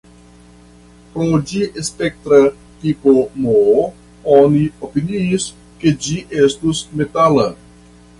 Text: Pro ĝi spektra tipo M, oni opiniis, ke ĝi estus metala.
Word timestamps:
Pro 1.15 1.25
ĝi 1.49 1.59
spektra 1.89 2.39
tipo 2.85 3.13
M, 3.43 3.51
oni 4.37 4.63
opiniis, 4.87 5.45
ke 5.85 5.93
ĝi 6.07 6.17
estus 6.45 6.83
metala. 7.03 7.47